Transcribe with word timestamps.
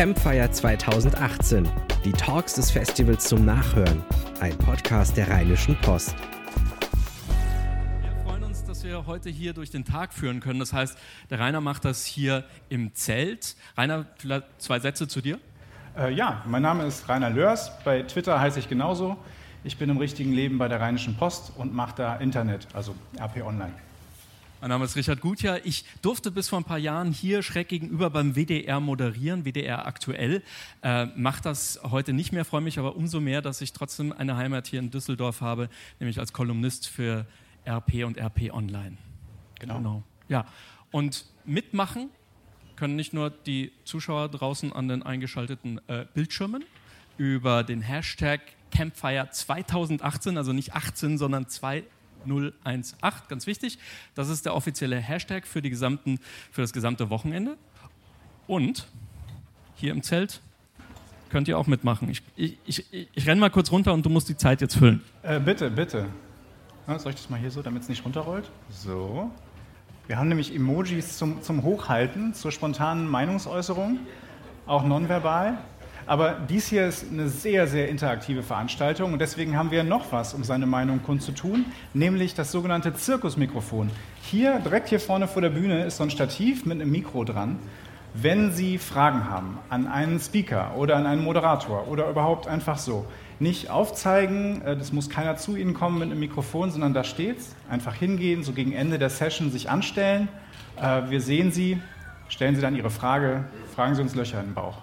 Campfire 0.00 0.50
2018. 0.50 1.68
Die 2.06 2.12
Talks 2.12 2.54
des 2.54 2.70
Festivals 2.70 3.28
zum 3.28 3.44
Nachhören. 3.44 4.02
Ein 4.40 4.56
Podcast 4.56 5.14
der 5.14 5.28
Rheinischen 5.28 5.76
Post. 5.82 6.14
Wir 8.00 8.24
freuen 8.24 8.44
uns, 8.44 8.64
dass 8.64 8.82
wir 8.82 9.04
heute 9.04 9.28
hier 9.28 9.52
durch 9.52 9.68
den 9.68 9.84
Tag 9.84 10.14
führen 10.14 10.40
können. 10.40 10.58
Das 10.58 10.72
heißt, 10.72 10.96
der 11.28 11.38
Rainer 11.38 11.60
macht 11.60 11.84
das 11.84 12.06
hier 12.06 12.44
im 12.70 12.94
Zelt. 12.94 13.56
Rainer, 13.76 14.06
vielleicht 14.16 14.46
zwei 14.56 14.80
Sätze 14.80 15.06
zu 15.06 15.20
dir? 15.20 15.38
Äh, 15.98 16.14
ja, 16.14 16.42
mein 16.46 16.62
Name 16.62 16.86
ist 16.86 17.06
Rainer 17.06 17.28
Lörs. 17.28 17.70
Bei 17.84 18.00
Twitter 18.00 18.40
heiße 18.40 18.58
ich 18.58 18.70
genauso. 18.70 19.18
Ich 19.64 19.76
bin 19.76 19.90
im 19.90 19.98
richtigen 19.98 20.32
Leben 20.32 20.56
bei 20.56 20.68
der 20.68 20.80
Rheinischen 20.80 21.14
Post 21.18 21.52
und 21.58 21.74
mache 21.74 21.96
da 21.96 22.16
Internet, 22.16 22.68
also 22.72 22.94
RP 23.20 23.44
Online. 23.44 23.74
Mein 24.60 24.68
Name 24.68 24.84
ist 24.84 24.94
Richard 24.94 25.22
Gutjahr. 25.22 25.64
Ich 25.64 25.86
durfte 26.02 26.30
bis 26.30 26.50
vor 26.50 26.60
ein 26.60 26.64
paar 26.64 26.76
Jahren 26.76 27.12
hier 27.12 27.42
schräg 27.42 27.68
gegenüber 27.68 28.10
beim 28.10 28.34
WDR 28.34 28.78
moderieren, 28.78 29.46
WDR 29.46 29.86
aktuell. 29.86 30.42
Äh, 30.82 31.06
Mache 31.16 31.40
das 31.42 31.80
heute 31.82 32.12
nicht 32.12 32.30
mehr, 32.32 32.44
freue 32.44 32.60
mich 32.60 32.78
aber 32.78 32.94
umso 32.94 33.20
mehr, 33.20 33.40
dass 33.40 33.62
ich 33.62 33.72
trotzdem 33.72 34.12
eine 34.12 34.36
Heimat 34.36 34.66
hier 34.66 34.80
in 34.80 34.90
Düsseldorf 34.90 35.40
habe, 35.40 35.70
nämlich 35.98 36.18
als 36.18 36.34
Kolumnist 36.34 36.86
für 36.88 37.24
RP 37.66 38.04
und 38.04 38.18
RP 38.18 38.52
Online. 38.52 38.98
Genau. 39.58 39.78
genau. 39.78 40.02
Ja. 40.28 40.44
Und 40.90 41.24
mitmachen 41.46 42.10
können 42.76 42.96
nicht 42.96 43.14
nur 43.14 43.30
die 43.30 43.72
Zuschauer 43.86 44.28
draußen 44.28 44.74
an 44.74 44.88
den 44.88 45.02
eingeschalteten 45.02 45.80
äh, 45.88 46.04
Bildschirmen 46.12 46.64
über 47.16 47.64
den 47.64 47.80
Hashtag 47.80 48.42
Campfire 48.70 49.30
2018, 49.30 50.36
also 50.36 50.52
nicht 50.52 50.74
18, 50.74 51.16
sondern 51.16 51.48
2018. 51.48 51.99
018, 52.26 53.00
ganz 53.28 53.46
wichtig. 53.46 53.78
Das 54.14 54.28
ist 54.28 54.46
der 54.46 54.54
offizielle 54.54 54.96
Hashtag 54.96 55.46
für, 55.46 55.62
die 55.62 55.70
gesamten, 55.70 56.18
für 56.50 56.60
das 56.60 56.72
gesamte 56.72 57.10
Wochenende. 57.10 57.56
Und 58.46 58.86
hier 59.76 59.92
im 59.92 60.02
Zelt 60.02 60.40
könnt 61.30 61.48
ihr 61.48 61.56
auch 61.58 61.66
mitmachen. 61.66 62.10
Ich, 62.10 62.22
ich, 62.36 62.58
ich, 62.66 63.08
ich 63.12 63.26
renne 63.26 63.40
mal 63.40 63.50
kurz 63.50 63.70
runter 63.70 63.92
und 63.92 64.04
du 64.04 64.10
musst 64.10 64.28
die 64.28 64.36
Zeit 64.36 64.60
jetzt 64.60 64.76
füllen. 64.76 65.02
Äh, 65.22 65.40
bitte, 65.40 65.70
bitte. 65.70 66.06
Ja, 66.86 66.98
soll 66.98 67.12
ich 67.12 67.16
das 67.16 67.30
mal 67.30 67.38
hier 67.38 67.50
so, 67.50 67.62
damit 67.62 67.82
es 67.82 67.88
nicht 67.88 68.04
runterrollt? 68.04 68.50
So. 68.70 69.30
Wir 70.08 70.18
haben 70.18 70.28
nämlich 70.28 70.54
Emojis 70.54 71.18
zum, 71.18 71.40
zum 71.40 71.62
Hochhalten, 71.62 72.34
zur 72.34 72.50
spontanen 72.50 73.08
Meinungsäußerung, 73.08 74.00
auch 74.66 74.84
nonverbal. 74.84 75.58
Aber 76.10 76.32
dies 76.48 76.66
hier 76.66 76.88
ist 76.88 77.06
eine 77.08 77.28
sehr, 77.28 77.68
sehr 77.68 77.88
interaktive 77.88 78.42
Veranstaltung 78.42 79.12
und 79.12 79.20
deswegen 79.20 79.56
haben 79.56 79.70
wir 79.70 79.84
noch 79.84 80.10
was, 80.10 80.34
um 80.34 80.42
seine 80.42 80.66
Meinung 80.66 81.04
kundzutun, 81.04 81.66
nämlich 81.94 82.34
das 82.34 82.50
sogenannte 82.50 82.92
Zirkusmikrofon. 82.92 83.92
Hier, 84.20 84.58
direkt 84.58 84.88
hier 84.88 84.98
vorne 84.98 85.28
vor 85.28 85.40
der 85.40 85.50
Bühne, 85.50 85.84
ist 85.84 85.98
so 85.98 86.02
ein 86.02 86.10
Stativ 86.10 86.66
mit 86.66 86.80
einem 86.80 86.90
Mikro 86.90 87.22
dran. 87.22 87.60
Wenn 88.12 88.50
Sie 88.50 88.78
Fragen 88.78 89.30
haben 89.30 89.60
an 89.68 89.86
einen 89.86 90.18
Speaker 90.18 90.72
oder 90.76 90.96
an 90.96 91.06
einen 91.06 91.22
Moderator 91.22 91.86
oder 91.86 92.10
überhaupt 92.10 92.48
einfach 92.48 92.78
so, 92.78 93.06
nicht 93.38 93.70
aufzeigen, 93.70 94.62
äh, 94.62 94.76
das 94.76 94.92
muss 94.92 95.10
keiner 95.10 95.36
zu 95.36 95.54
Ihnen 95.54 95.74
kommen 95.74 96.00
mit 96.00 96.10
einem 96.10 96.18
Mikrofon, 96.18 96.72
sondern 96.72 96.92
da 96.92 97.04
steht's. 97.04 97.54
Einfach 97.68 97.94
hingehen, 97.94 98.42
so 98.42 98.50
gegen 98.50 98.72
Ende 98.72 98.98
der 98.98 99.10
Session 99.10 99.52
sich 99.52 99.70
anstellen. 99.70 100.26
Äh, 100.76 101.02
wir 101.08 101.20
sehen 101.20 101.52
Sie, 101.52 101.80
stellen 102.28 102.56
Sie 102.56 102.62
dann 102.62 102.74
Ihre 102.74 102.90
Frage, 102.90 103.44
fragen 103.76 103.94
Sie 103.94 104.02
uns 104.02 104.16
Löcher 104.16 104.40
in 104.40 104.46
den 104.46 104.54
Bauch. 104.54 104.78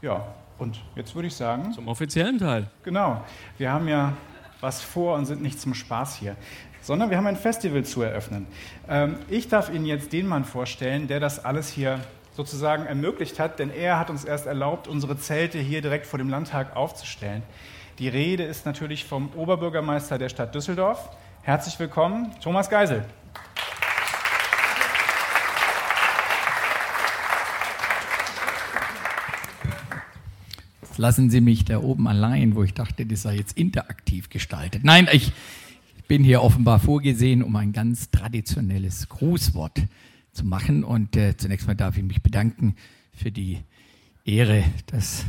Ja, 0.00 0.24
und 0.58 0.80
jetzt 0.94 1.14
würde 1.14 1.28
ich 1.28 1.34
sagen. 1.34 1.72
Zum 1.72 1.88
offiziellen 1.88 2.38
Teil. 2.38 2.68
Genau. 2.82 3.22
Wir 3.58 3.72
haben 3.72 3.88
ja 3.88 4.12
was 4.60 4.82
vor 4.82 5.16
und 5.16 5.26
sind 5.26 5.42
nicht 5.42 5.60
zum 5.60 5.74
Spaß 5.74 6.16
hier, 6.16 6.36
sondern 6.80 7.10
wir 7.10 7.16
haben 7.16 7.26
ein 7.26 7.36
Festival 7.36 7.84
zu 7.84 8.02
eröffnen. 8.02 8.46
Ähm, 8.88 9.16
ich 9.28 9.48
darf 9.48 9.72
Ihnen 9.72 9.86
jetzt 9.86 10.12
den 10.12 10.26
Mann 10.26 10.44
vorstellen, 10.44 11.08
der 11.08 11.20
das 11.20 11.44
alles 11.44 11.68
hier 11.68 12.00
sozusagen 12.34 12.86
ermöglicht 12.86 13.38
hat, 13.38 13.58
denn 13.58 13.70
er 13.70 13.98
hat 13.98 14.10
uns 14.10 14.24
erst 14.24 14.46
erlaubt, 14.46 14.88
unsere 14.88 15.16
Zelte 15.18 15.58
hier 15.58 15.80
direkt 15.80 16.06
vor 16.06 16.18
dem 16.18 16.28
Landtag 16.28 16.76
aufzustellen. 16.76 17.42
Die 17.98 18.08
Rede 18.08 18.44
ist 18.44 18.66
natürlich 18.66 19.04
vom 19.04 19.30
Oberbürgermeister 19.34 20.18
der 20.18 20.28
Stadt 20.28 20.54
Düsseldorf. 20.54 21.08
Herzlich 21.42 21.78
willkommen, 21.78 22.34
Thomas 22.42 22.68
Geisel. 22.68 23.04
Lassen 30.98 31.30
Sie 31.30 31.40
mich 31.40 31.64
da 31.64 31.78
oben 31.78 32.08
allein, 32.08 32.54
wo 32.54 32.62
ich 32.62 32.74
dachte, 32.74 33.06
das 33.06 33.22
sei 33.22 33.36
jetzt 33.36 33.56
interaktiv 33.56 34.28
gestaltet. 34.30 34.84
Nein, 34.84 35.08
ich 35.12 35.32
bin 36.08 36.22
hier 36.22 36.42
offenbar 36.42 36.78
vorgesehen, 36.78 37.42
um 37.42 37.56
ein 37.56 37.72
ganz 37.72 38.10
traditionelles 38.10 39.08
Grußwort 39.08 39.82
zu 40.32 40.44
machen. 40.44 40.84
Und 40.84 41.16
äh, 41.16 41.36
zunächst 41.36 41.66
mal 41.66 41.74
darf 41.74 41.96
ich 41.96 42.04
mich 42.04 42.22
bedanken 42.22 42.76
für 43.12 43.32
die 43.32 43.58
Ehre, 44.24 44.64
dass 44.86 45.24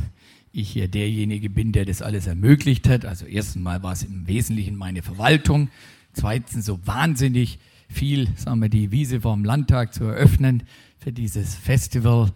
ich 0.52 0.70
hier 0.70 0.88
derjenige 0.88 1.50
bin, 1.50 1.72
der 1.72 1.84
das 1.84 2.02
alles 2.02 2.26
ermöglicht 2.26 2.88
hat. 2.88 3.04
Also 3.04 3.26
erstens 3.26 3.62
mal 3.62 3.82
war 3.82 3.92
es 3.92 4.02
im 4.02 4.26
Wesentlichen 4.26 4.76
meine 4.76 5.02
Verwaltung. 5.02 5.68
Zweitens 6.12 6.64
so 6.64 6.86
wahnsinnig 6.86 7.58
viel, 7.88 8.28
sagen 8.36 8.60
wir, 8.60 8.68
die 8.68 8.90
Wiese 8.90 9.20
vorm 9.20 9.44
Landtag 9.44 9.94
zu 9.94 10.04
eröffnen 10.04 10.64
für 10.98 11.12
dieses 11.12 11.54
Festival 11.54 12.32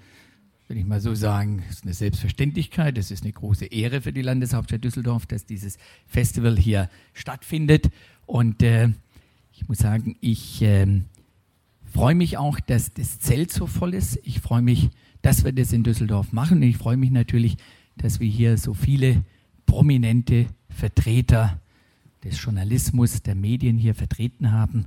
will 0.72 0.78
ich 0.78 0.86
mal 0.86 1.02
so 1.02 1.14
sagen, 1.14 1.62
ist 1.68 1.84
eine 1.84 1.92
Selbstverständlichkeit. 1.92 2.96
Es 2.96 3.10
ist 3.10 3.24
eine 3.24 3.32
große 3.34 3.66
Ehre 3.66 4.00
für 4.00 4.10
die 4.10 4.22
Landeshauptstadt 4.22 4.82
Düsseldorf, 4.82 5.26
dass 5.26 5.44
dieses 5.44 5.76
Festival 6.06 6.56
hier 6.56 6.88
stattfindet. 7.12 7.90
Und 8.24 8.62
äh, 8.62 8.88
ich 9.52 9.68
muss 9.68 9.76
sagen, 9.76 10.16
ich 10.22 10.62
äh, 10.62 10.86
freue 11.92 12.14
mich 12.14 12.38
auch, 12.38 12.58
dass 12.58 12.94
das 12.94 13.18
Zelt 13.20 13.52
so 13.52 13.66
voll 13.66 13.92
ist. 13.92 14.18
Ich 14.24 14.40
freue 14.40 14.62
mich, 14.62 14.88
dass 15.20 15.44
wir 15.44 15.52
das 15.52 15.74
in 15.74 15.82
Düsseldorf 15.82 16.32
machen. 16.32 16.56
Und 16.56 16.62
ich 16.62 16.78
freue 16.78 16.96
mich 16.96 17.10
natürlich, 17.10 17.58
dass 17.98 18.18
wir 18.18 18.28
hier 18.28 18.56
so 18.56 18.72
viele 18.72 19.24
prominente 19.66 20.46
Vertreter 20.70 21.60
des 22.24 22.42
Journalismus, 22.42 23.22
der 23.22 23.34
Medien 23.34 23.76
hier 23.76 23.94
vertreten 23.94 24.52
haben. 24.52 24.86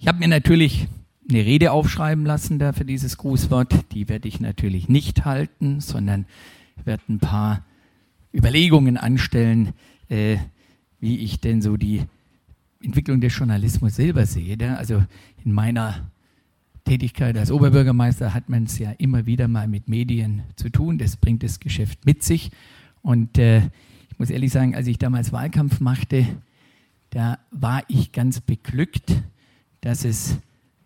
Ich 0.00 0.08
habe 0.08 0.18
mir 0.18 0.26
natürlich 0.26 0.88
eine 1.28 1.44
Rede 1.44 1.72
aufschreiben 1.72 2.24
lassen 2.24 2.58
da 2.58 2.72
für 2.72 2.84
dieses 2.84 3.16
Grußwort. 3.16 3.92
Die 3.92 4.08
werde 4.08 4.28
ich 4.28 4.40
natürlich 4.40 4.88
nicht 4.88 5.24
halten, 5.24 5.80
sondern 5.80 6.26
werde 6.84 7.02
ein 7.08 7.18
paar 7.18 7.64
Überlegungen 8.34 8.96
anstellen, 8.96 9.72
äh, 10.08 10.38
wie 11.00 11.18
ich 11.18 11.40
denn 11.40 11.62
so 11.62 11.76
die 11.76 12.02
Entwicklung 12.82 13.20
des 13.20 13.36
Journalismus 13.36 13.96
selber 13.96 14.26
sehe. 14.26 14.56
Da. 14.56 14.74
Also 14.74 15.04
in 15.44 15.52
meiner 15.52 16.10
Tätigkeit 16.84 17.36
als 17.36 17.52
Oberbürgermeister 17.52 18.34
hat 18.34 18.48
man 18.48 18.64
es 18.64 18.78
ja 18.78 18.90
immer 18.92 19.26
wieder 19.26 19.48
mal 19.48 19.68
mit 19.68 19.88
Medien 19.88 20.42
zu 20.56 20.70
tun. 20.70 20.98
Das 20.98 21.16
bringt 21.16 21.42
das 21.42 21.60
Geschäft 21.60 22.04
mit 22.04 22.22
sich. 22.22 22.50
Und 23.02 23.38
äh, 23.38 23.58
ich 24.10 24.18
muss 24.18 24.30
ehrlich 24.30 24.52
sagen, 24.52 24.74
als 24.74 24.86
ich 24.86 24.98
damals 24.98 25.32
Wahlkampf 25.32 25.80
machte, 25.80 26.26
da 27.10 27.38
war 27.50 27.82
ich 27.88 28.12
ganz 28.12 28.40
beglückt, 28.40 29.22
dass 29.80 30.04
es 30.04 30.38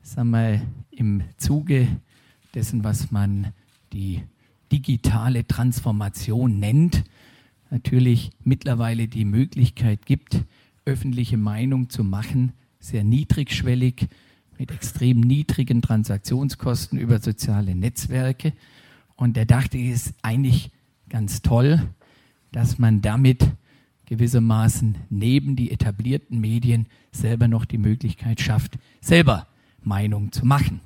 sagen 0.07 0.31
wir, 0.31 0.63
im 0.93 1.23
Zuge 1.37 1.89
dessen, 2.55 2.85
was 2.85 3.11
man 3.11 3.53
die 3.93 4.23
digitale 4.71 5.47
Transformation 5.47 6.61
nennt, 6.61 7.03
natürlich 7.71 8.31
mittlerweile 8.45 9.09
die 9.09 9.25
Möglichkeit 9.25 10.07
gibt, 10.07 10.45
öffentliche 10.85 11.37
Meinung 11.37 11.91
zu 11.91 12.05
machen, 12.05 12.53
sehr 12.79 13.03
niedrigschwellig, 13.03 14.07
mit 14.59 14.71
extrem 14.71 15.21
niedrigen 15.21 15.83
Transaktionskosten 15.83 16.99
über 16.99 17.19
soziale 17.19 17.75
Netzwerke. 17.75 18.53
Und 19.17 19.37
er 19.37 19.45
dachte, 19.45 19.77
es 19.77 20.07
ist 20.07 20.15
eigentlich 20.23 20.71
ganz 21.09 21.43
toll, 21.43 21.83
dass 22.53 22.79
man 22.79 23.03
damit 23.03 23.45
gewissermaßen 24.07 24.97
neben 25.11 25.57
die 25.57 25.73
etablierten 25.73 26.41
Medien 26.41 26.87
selber 27.11 27.49
noch 27.49 27.65
die 27.65 27.79
Möglichkeit 27.79 28.41
schafft, 28.41 28.79
selber 29.01 29.49
Meinung 29.87 30.33
zu 30.33 30.45
machen. 30.45 30.81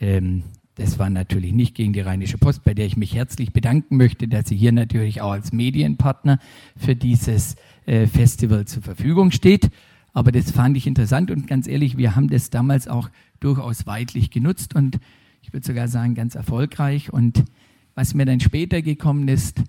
Ähm, 0.00 0.42
das 0.74 0.98
war 0.98 1.08
natürlich 1.08 1.52
nicht 1.52 1.76
gegen 1.76 1.92
die 1.92 2.00
Rheinische 2.00 2.36
Post, 2.36 2.64
bei 2.64 2.74
der 2.74 2.86
ich 2.86 2.96
mich 2.96 3.14
herzlich 3.14 3.52
bedanken 3.52 3.96
möchte, 3.96 4.26
dass 4.26 4.48
sie 4.48 4.56
hier 4.56 4.72
natürlich 4.72 5.20
auch 5.20 5.30
als 5.30 5.52
Medienpartner 5.52 6.40
für 6.76 6.96
dieses 6.96 7.54
äh, 7.86 8.06
Festival 8.06 8.66
zur 8.66 8.82
Verfügung 8.82 9.30
steht. 9.30 9.70
Aber 10.12 10.32
das 10.32 10.50
fand 10.50 10.76
ich 10.76 10.86
interessant 10.86 11.30
und 11.30 11.46
ganz 11.46 11.68
ehrlich, 11.68 11.96
wir 11.96 12.16
haben 12.16 12.28
das 12.28 12.50
damals 12.50 12.88
auch 12.88 13.08
durchaus 13.40 13.86
weitlich 13.86 14.30
genutzt 14.30 14.74
und 14.74 14.98
ich 15.42 15.52
würde 15.52 15.66
sogar 15.66 15.88
sagen 15.88 16.14
ganz 16.14 16.34
erfolgreich. 16.34 17.12
Und 17.12 17.44
was 17.94 18.14
mir 18.14 18.24
dann 18.24 18.40
später 18.40 18.82
gekommen 18.82 19.28
ist, 19.28 19.62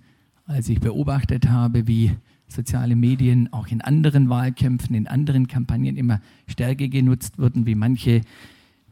als 0.48 0.70
ich 0.70 0.80
beobachtet 0.80 1.50
habe, 1.50 1.88
wie 1.88 2.16
soziale 2.48 2.96
Medien 2.96 3.52
auch 3.52 3.68
in 3.68 3.82
anderen 3.82 4.30
Wahlkämpfen, 4.30 4.96
in 4.96 5.08
anderen 5.08 5.48
Kampagnen 5.48 5.98
immer 5.98 6.22
stärker 6.48 6.88
genutzt 6.88 7.38
wurden, 7.38 7.66
wie 7.66 7.76
manche 7.76 8.22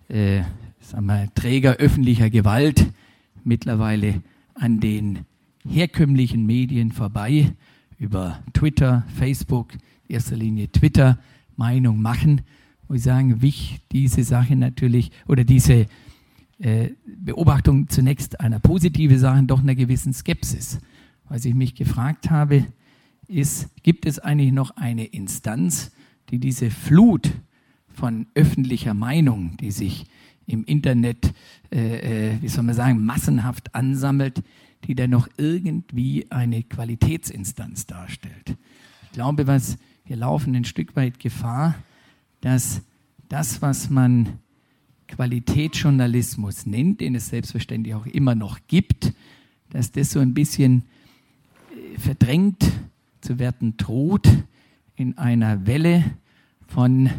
äh, 0.09 0.41
sagen 0.79 1.05
wir, 1.05 1.33
Träger 1.33 1.75
öffentlicher 1.77 2.29
Gewalt 2.29 2.87
mittlerweile 3.43 4.21
an 4.55 4.79
den 4.79 5.19
herkömmlichen 5.67 6.45
Medien 6.45 6.91
vorbei 6.91 7.53
über 7.97 8.39
Twitter, 8.53 9.05
Facebook, 9.15 9.73
in 10.07 10.15
erster 10.15 10.35
Linie 10.35 10.71
Twitter 10.71 11.19
Meinung 11.55 12.01
machen, 12.01 12.41
muss 12.87 12.97
ich 12.99 13.03
sagen, 13.03 13.41
wich 13.41 13.79
diese 13.91 14.23
Sache 14.23 14.55
natürlich 14.55 15.11
oder 15.27 15.43
diese 15.43 15.85
äh, 16.59 16.89
Beobachtung 17.05 17.87
zunächst 17.89 18.39
einer 18.39 18.59
positiven 18.59 19.17
Sache, 19.17 19.43
doch 19.43 19.61
einer 19.61 19.75
gewissen 19.75 20.13
Skepsis. 20.13 20.79
Was 21.29 21.45
ich 21.45 21.53
mich 21.53 21.75
gefragt 21.75 22.29
habe, 22.29 22.65
ist, 23.27 23.69
gibt 23.83 24.05
es 24.05 24.19
eigentlich 24.19 24.51
noch 24.51 24.71
eine 24.77 25.05
Instanz, 25.05 25.91
die 26.29 26.39
diese 26.39 26.71
Flut 26.71 27.31
von 27.87 28.27
öffentlicher 28.33 28.93
Meinung, 28.93 29.57
die 29.57 29.71
sich 29.71 30.05
im 30.45 30.63
Internet, 30.65 31.33
äh, 31.71 32.31
äh, 32.31 32.41
wie 32.41 32.47
soll 32.47 32.63
man 32.63 32.75
sagen, 32.75 33.05
massenhaft 33.05 33.73
ansammelt, 33.75 34.43
die 34.85 34.95
dann 34.95 35.11
noch 35.11 35.29
irgendwie 35.37 36.27
eine 36.29 36.63
Qualitätsinstanz 36.63 37.85
darstellt. 37.85 38.57
Ich 39.03 39.11
glaube, 39.13 39.47
was 39.47 39.77
wir 40.05 40.17
laufen 40.17 40.55
ein 40.55 40.65
Stück 40.65 40.95
weit 40.95 41.19
Gefahr, 41.19 41.75
dass 42.41 42.81
das, 43.29 43.61
was 43.61 43.89
man 43.89 44.39
Qualitätsjournalismus 45.07 46.65
nennt, 46.65 46.99
den 46.99 47.15
es 47.15 47.27
selbstverständlich 47.27 47.95
auch 47.95 48.05
immer 48.05 48.35
noch 48.35 48.59
gibt, 48.67 49.13
dass 49.69 49.91
das 49.91 50.11
so 50.11 50.19
ein 50.19 50.33
bisschen 50.33 50.83
äh, 51.71 51.99
verdrängt 51.99 52.71
zu 53.23 53.39
werden 53.39 53.77
droht 53.77 54.27
in 54.95 55.17
einer 55.17 55.65
Welle 55.65 56.03
von, 56.67 57.09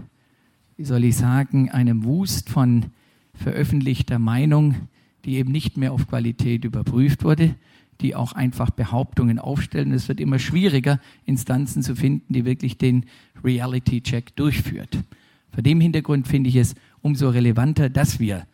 wie 0.76 0.84
soll 0.84 1.04
ich 1.04 1.16
sagen, 1.16 1.70
einem 1.70 2.04
Wust 2.04 2.48
von 2.48 2.86
veröffentlichter 3.34 4.18
Meinung, 4.18 4.88
die 5.24 5.36
eben 5.36 5.52
nicht 5.52 5.76
mehr 5.76 5.92
auf 5.92 6.06
Qualität 6.06 6.64
überprüft 6.64 7.24
wurde, 7.24 7.54
die 8.00 8.14
auch 8.14 8.32
einfach 8.32 8.70
Behauptungen 8.70 9.38
aufstellen. 9.38 9.92
Es 9.92 10.08
wird 10.08 10.20
immer 10.20 10.38
schwieriger, 10.38 11.00
Instanzen 11.24 11.82
zu 11.82 11.96
finden, 11.96 12.32
die 12.32 12.44
wirklich 12.44 12.78
den 12.78 13.06
Reality-Check 13.42 14.36
durchführt. 14.36 14.98
Vor 15.52 15.62
dem 15.62 15.80
Hintergrund 15.80 16.26
finde 16.26 16.50
ich 16.50 16.56
es 16.56 16.74
umso 17.00 17.28
relevanter, 17.28 17.88
dass 17.88 18.18
wir 18.18 18.46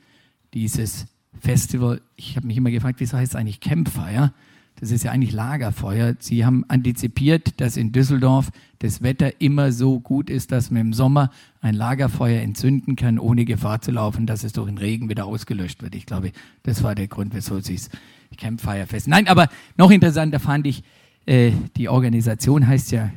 dieses 0.52 1.06
Festival, 1.38 2.02
ich 2.16 2.36
habe 2.36 2.46
mich 2.46 2.56
immer 2.56 2.70
gefragt, 2.70 3.00
wieso 3.00 3.16
heißt 3.16 3.32
es 3.32 3.36
eigentlich 3.36 3.60
Campfire? 3.60 4.32
Das 4.80 4.90
ist 4.90 5.04
ja 5.04 5.12
eigentlich 5.12 5.32
Lagerfeuer. 5.32 6.16
Sie 6.18 6.44
haben 6.46 6.64
antizipiert, 6.68 7.60
dass 7.60 7.76
in 7.76 7.92
Düsseldorf 7.92 8.50
das 8.78 9.02
Wetter 9.02 9.40
immer 9.40 9.72
so 9.72 10.00
gut 10.00 10.30
ist, 10.30 10.52
dass 10.52 10.70
man 10.70 10.80
im 10.80 10.92
Sommer 10.94 11.30
ein 11.60 11.74
Lagerfeuer 11.74 12.40
entzünden 12.40 12.96
kann, 12.96 13.18
ohne 13.18 13.44
Gefahr 13.44 13.82
zu 13.82 13.90
laufen, 13.90 14.26
dass 14.26 14.42
es 14.42 14.54
durch 14.54 14.68
den 14.68 14.78
Regen 14.78 15.10
wieder 15.10 15.26
ausgelöscht 15.26 15.82
wird. 15.82 15.94
Ich 15.94 16.06
glaube, 16.06 16.32
das 16.62 16.82
war 16.82 16.94
der 16.94 17.08
Grund, 17.08 17.34
wieso 17.34 17.60
sie 17.60 17.74
es 17.74 17.90
Campfire 18.38 18.86
Fest. 18.86 19.06
Nein, 19.06 19.28
aber 19.28 19.48
noch 19.76 19.90
interessanter 19.90 20.40
fand 20.40 20.66
ich, 20.66 20.82
äh, 21.26 21.52
die 21.76 21.88
Organisation 21.88 22.66
heißt 22.66 22.90
ja 22.92 23.10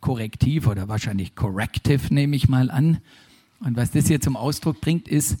Korrektiv 0.00 0.68
oder 0.68 0.88
wahrscheinlich 0.88 1.34
Corrective, 1.34 2.14
nehme 2.14 2.36
ich 2.36 2.48
mal 2.48 2.70
an. 2.70 2.98
Und 3.60 3.76
was 3.76 3.90
das 3.90 4.06
hier 4.06 4.20
zum 4.20 4.36
Ausdruck 4.36 4.80
bringt, 4.80 5.08
ist, 5.08 5.38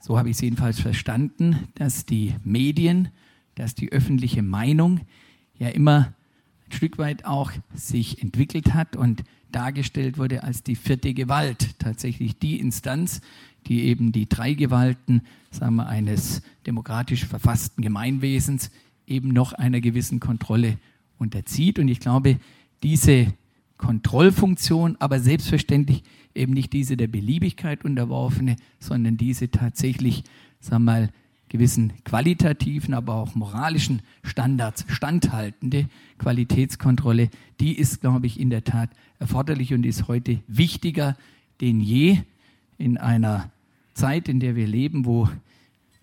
so 0.00 0.18
habe 0.18 0.28
ich 0.28 0.36
es 0.36 0.42
jedenfalls 0.42 0.78
verstanden, 0.78 1.68
dass 1.74 2.04
die 2.04 2.34
Medien, 2.44 3.08
dass 3.54 3.74
die 3.74 3.92
öffentliche 3.92 4.42
Meinung 4.42 5.00
ja 5.58 5.68
immer 5.68 6.14
ein 6.66 6.72
Stück 6.72 6.98
weit 6.98 7.24
auch 7.24 7.52
sich 7.74 8.22
entwickelt 8.22 8.74
hat 8.74 8.96
und 8.96 9.24
dargestellt 9.52 10.18
wurde 10.18 10.42
als 10.42 10.62
die 10.62 10.74
vierte 10.74 11.14
Gewalt, 11.14 11.78
tatsächlich 11.78 12.38
die 12.38 12.58
Instanz, 12.58 13.20
die 13.66 13.84
eben 13.84 14.12
die 14.12 14.28
drei 14.28 14.54
Gewalten 14.54 15.22
sagen 15.50 15.76
wir, 15.76 15.86
eines 15.86 16.42
demokratisch 16.66 17.24
verfassten 17.24 17.82
Gemeinwesens 17.82 18.70
eben 19.06 19.28
noch 19.28 19.52
einer 19.52 19.80
gewissen 19.80 20.20
Kontrolle 20.20 20.78
unterzieht. 21.18 21.78
Und 21.78 21.88
ich 21.88 22.00
glaube, 22.00 22.38
diese 22.82 23.32
Kontrollfunktion, 23.78 24.96
aber 24.98 25.20
selbstverständlich 25.20 26.02
eben 26.34 26.52
nicht 26.52 26.72
diese 26.72 26.96
der 26.96 27.06
Beliebigkeit 27.06 27.84
unterworfene, 27.84 28.56
sondern 28.78 29.16
diese 29.16 29.50
tatsächlich, 29.50 30.24
sagen 30.60 30.84
wir 30.84 30.92
mal, 30.92 31.10
gewissen 31.54 31.92
qualitativen, 32.02 32.94
aber 32.94 33.14
auch 33.14 33.36
moralischen 33.36 34.02
Standards 34.24 34.84
standhaltende 34.88 35.88
Qualitätskontrolle, 36.18 37.30
die 37.60 37.78
ist, 37.78 38.00
glaube 38.00 38.26
ich, 38.26 38.40
in 38.40 38.50
der 38.50 38.64
Tat 38.64 38.90
erforderlich 39.20 39.72
und 39.72 39.86
ist 39.86 40.08
heute 40.08 40.40
wichtiger 40.48 41.16
denn 41.60 41.78
je 41.78 42.18
in 42.76 42.98
einer 42.98 43.52
Zeit, 43.92 44.28
in 44.28 44.40
der 44.40 44.56
wir 44.56 44.66
leben, 44.66 45.04
wo 45.04 45.28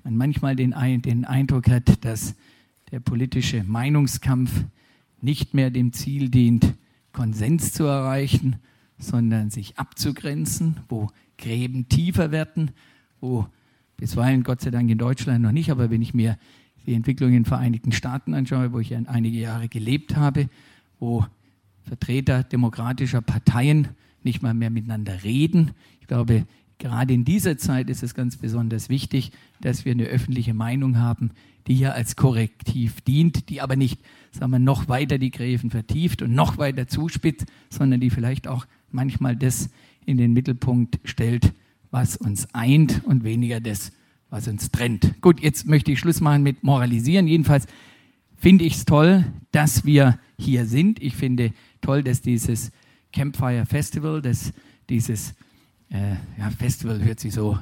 man 0.06 0.16
manchmal 0.16 0.56
den, 0.56 0.74
den 1.02 1.26
Eindruck 1.26 1.68
hat, 1.68 2.06
dass 2.06 2.34
der 2.92 3.02
politische 3.02 3.66
Meinungskampf 3.66 4.64
nicht 5.20 5.54
mehr 5.54 5.70
dem 5.70 5.92
Ziel 5.92 6.30
dient, 6.30 6.76
Konsens 7.12 7.74
zu 7.74 7.84
erreichen, 7.84 8.56
sondern 8.98 9.50
sich 9.50 9.78
abzugrenzen, 9.78 10.78
wo 10.88 11.10
Gräben 11.38 11.90
tiefer 11.90 12.32
werden, 12.32 12.72
wo 13.20 13.48
bisweilen 14.02 14.42
Gott 14.42 14.62
sei 14.62 14.72
Dank 14.72 14.90
in 14.90 14.98
Deutschland 14.98 15.44
noch 15.44 15.52
nicht, 15.52 15.70
aber 15.70 15.92
wenn 15.92 16.02
ich 16.02 16.16
mir 16.16 16.38
die 16.88 16.96
Entwicklung 16.96 17.30
in 17.30 17.44
den 17.44 17.46
Vereinigten 17.46 17.92
Staaten 17.92 18.34
anschaue, 18.34 18.74
wo 18.74 18.80
ich 18.80 18.96
einige 18.96 19.38
Jahre 19.38 19.70
gelebt 19.70 20.16
habe, 20.16 20.50
wo 21.00 21.24
Vertreter 21.84 22.44
demokratischer 22.44 23.22
Parteien 23.22 23.90
nicht 24.24 24.42
mal 24.42 24.56
mehr 24.56 24.72
miteinander 24.72 25.24
reden. 25.24 25.72
Ich 26.00 26.08
glaube, 26.08 26.48
gerade 26.80 27.14
in 27.14 27.26
dieser 27.26 27.60
Zeit 27.60 27.92
ist 27.92 28.02
es 28.02 28.16
ganz 28.16 28.38
besonders 28.38 28.90
wichtig, 28.90 29.34
dass 29.62 29.86
wir 29.86 29.92
eine 29.92 30.06
öffentliche 30.06 30.56
Meinung 30.56 30.98
haben, 30.98 31.30
die 31.68 31.78
ja 31.78 31.92
als 31.92 32.16
Korrektiv 32.16 33.02
dient, 33.02 33.50
die 33.50 33.62
aber 33.62 33.76
nicht, 33.76 34.02
sagen 34.32 34.52
wir, 34.52 34.58
noch 34.58 34.90
weiter 34.90 35.20
die 35.20 35.30
Gräfen 35.30 35.70
vertieft 35.70 36.24
und 36.24 36.34
noch 36.34 36.58
weiter 36.58 36.88
zuspitzt, 36.88 37.46
sondern 37.70 38.00
die 38.00 38.10
vielleicht 38.10 38.48
auch 38.48 38.66
manchmal 38.90 39.36
das 39.36 39.70
in 40.08 40.18
den 40.18 40.34
Mittelpunkt 40.34 41.00
stellt, 41.04 41.54
was 41.92 42.18
uns 42.18 42.48
eint 42.54 43.04
und 43.06 43.24
weniger 43.24 43.60
das, 43.60 43.92
was 44.30 44.48
uns 44.48 44.72
trennt. 44.72 45.22
Gut, 45.22 45.42
jetzt 45.42 45.68
möchte 45.68 45.92
ich 45.92 46.00
Schluss 46.00 46.22
machen 46.22 46.42
mit 46.42 46.64
Moralisieren. 46.64 47.28
Jedenfalls 47.28 47.68
finde 48.36 48.64
ich 48.66 48.76
es 48.78 48.86
toll, 48.86 49.26
dass 49.52 49.86
wir 49.86 50.18
hier 50.40 50.66
sind. 50.66 51.02
Ich 51.02 51.16
finde 51.16 51.54
toll, 51.82 52.02
dass 52.02 52.22
dieses 52.22 52.72
Campfire 53.12 53.66
Festival, 53.66 54.22
dass 54.22 54.54
dieses 54.90 55.36
äh, 55.90 56.16
ja, 56.38 56.50
Festival 56.58 57.04
hört 57.04 57.20
sich 57.20 57.34
so, 57.34 57.60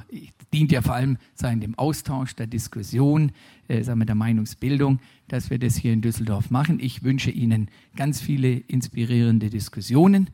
dient 0.52 0.70
ja 0.72 0.82
vor 0.82 0.94
allem 0.94 1.18
sagen, 1.34 1.60
dem 1.60 1.76
Austausch, 1.76 2.34
der 2.34 2.46
Diskussion, 2.46 3.32
äh, 3.68 3.82
sagen 3.82 4.00
wir, 4.00 4.06
der 4.06 4.14
Meinungsbildung, 4.14 5.00
dass 5.28 5.50
wir 5.50 5.58
das 5.58 5.76
hier 5.76 5.92
in 5.92 6.02
Düsseldorf 6.02 6.50
machen. 6.50 6.78
Ich 6.80 7.02
wünsche 7.02 7.30
Ihnen 7.30 7.68
ganz 7.96 8.20
viele 8.20 8.52
inspirierende 8.52 9.50
Diskussionen 9.50 10.30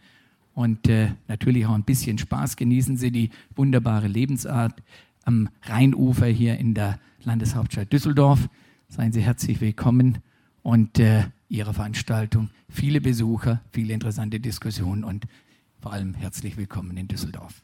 und 0.56 0.88
äh, 0.88 1.10
natürlich 1.28 1.66
auch 1.66 1.74
ein 1.74 1.84
bisschen 1.84 2.16
Spaß. 2.16 2.56
Genießen 2.56 2.96
Sie 2.96 3.12
die 3.12 3.30
wunderbare 3.54 4.08
Lebensart 4.08 4.82
am 5.24 5.50
Rheinufer 5.62 6.26
hier 6.26 6.56
in 6.56 6.72
der 6.72 6.98
Landeshauptstadt 7.22 7.92
Düsseldorf. 7.92 8.48
Seien 8.88 9.12
Sie 9.12 9.20
herzlich 9.20 9.60
willkommen 9.60 10.18
und 10.62 10.98
äh, 10.98 11.24
Ihre 11.50 11.74
Veranstaltung. 11.74 12.48
Viele 12.70 13.02
Besucher, 13.02 13.60
viele 13.70 13.92
interessante 13.92 14.40
Diskussionen 14.40 15.04
und 15.04 15.26
vor 15.82 15.92
allem 15.92 16.14
herzlich 16.14 16.56
willkommen 16.56 16.96
in 16.96 17.06
Düsseldorf. 17.06 17.60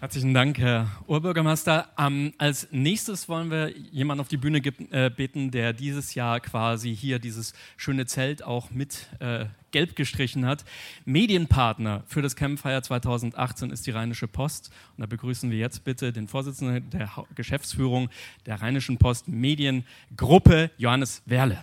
Herzlichen 0.00 0.32
Dank, 0.32 0.56
Herr 0.56 0.88
Oberbürgermeister. 1.08 1.90
Ähm, 1.98 2.32
als 2.38 2.68
nächstes 2.70 3.28
wollen 3.28 3.50
wir 3.50 3.68
jemanden 3.68 4.22
auf 4.22 4.28
die 4.28 4.38
Bühne 4.38 4.62
äh, 4.92 5.10
bitten, 5.10 5.50
der 5.50 5.74
dieses 5.74 6.14
Jahr 6.14 6.40
quasi 6.40 6.96
hier 6.96 7.18
dieses 7.18 7.52
schöne 7.76 8.06
Zelt 8.06 8.42
auch 8.42 8.70
mit 8.70 9.08
äh, 9.18 9.44
gelb 9.72 9.96
gestrichen 9.96 10.46
hat. 10.46 10.64
Medienpartner 11.04 12.02
für 12.06 12.22
das 12.22 12.34
Campfire 12.34 12.80
2018 12.80 13.68
ist 13.68 13.86
die 13.86 13.90
Rheinische 13.90 14.26
Post. 14.26 14.70
Und 14.96 15.02
da 15.02 15.06
begrüßen 15.06 15.50
wir 15.50 15.58
jetzt 15.58 15.84
bitte 15.84 16.14
den 16.14 16.28
Vorsitzenden 16.28 16.88
der 16.88 17.10
Geschäftsführung 17.34 18.08
der 18.46 18.62
Rheinischen 18.62 18.96
Post 18.96 19.28
Mediengruppe, 19.28 20.70
Johannes 20.78 21.20
Werle. 21.26 21.62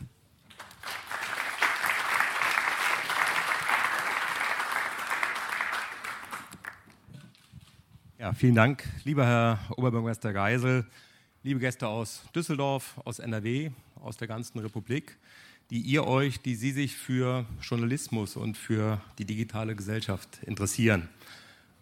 Ja, 8.20 8.34
vielen 8.34 8.56
Dank, 8.56 8.84
lieber 9.04 9.28
Herr 9.28 9.60
Oberbürgermeister 9.78 10.34
Geisel, 10.34 10.88
liebe 11.44 11.60
Gäste 11.60 11.88
aus 11.88 12.24
Düsseldorf, 12.34 13.00
aus 13.06 13.20
NRW, 13.20 13.70
aus 14.02 14.18
der 14.18 14.28
ganzen 14.28 14.58
Republik, 14.58 15.18
die 15.70 15.82
ihr 15.82 16.08
euch, 16.08 16.40
die 16.40 16.56
Sie 16.56 16.72
sich 16.72 16.96
für 16.96 17.46
Journalismus 17.62 18.36
und 18.36 18.58
für 18.58 19.00
die 19.20 19.26
digitale 19.26 19.76
Gesellschaft 19.76 20.40
interessieren. 20.48 21.10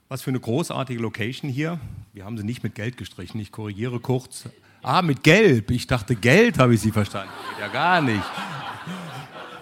Was 0.09 0.23
für 0.23 0.29
eine 0.29 0.41
großartige 0.41 1.01
Location 1.01 1.49
hier. 1.49 1.79
Wir 2.11 2.25
haben 2.25 2.37
sie 2.37 2.43
nicht 2.43 2.63
mit 2.63 2.75
Geld 2.75 2.97
gestrichen, 2.97 3.39
ich 3.39 3.53
korrigiere 3.53 4.01
kurz. 4.01 4.49
Ah, 4.83 5.01
mit 5.01 5.23
Gelb. 5.23 5.71
Ich 5.71 5.87
dachte, 5.87 6.17
Geld 6.17 6.59
habe 6.59 6.73
ich 6.73 6.81
Sie 6.81 6.91
verstanden. 6.91 7.31
Ja 7.61 7.69
gar 7.69 8.01
nicht. 8.01 8.25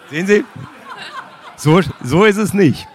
Sehen 0.10 0.26
Sie? 0.26 0.44
So, 1.56 1.82
so 2.04 2.26
ist 2.26 2.38
es 2.38 2.52
nicht. 2.56 2.88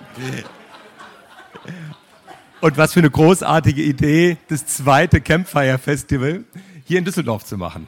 Und 2.61 2.77
was 2.77 2.93
für 2.93 2.99
eine 2.99 3.11
großartige 3.11 3.83
Idee, 3.83 4.37
das 4.49 4.67
zweite 4.67 5.21
Campfire 5.21 5.79
Festival 5.79 6.45
hier 6.85 6.99
in 6.99 7.05
Düsseldorf 7.05 7.45
zu 7.45 7.57
machen. 7.57 7.87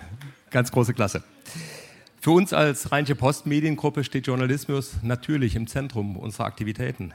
Ganz 0.50 0.70
große 0.70 0.94
Klasse. 0.94 1.24
Für 2.20 2.30
uns 2.30 2.52
als 2.52 2.92
Rheinische 2.92 3.16
Post 3.16 3.46
Mediengruppe 3.46 4.04
steht 4.04 4.28
Journalismus 4.28 4.98
natürlich 5.02 5.56
im 5.56 5.66
Zentrum 5.66 6.16
unserer 6.16 6.44
Aktivitäten. 6.44 7.12